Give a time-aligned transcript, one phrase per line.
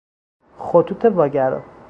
[0.57, 1.63] خطوط واگرا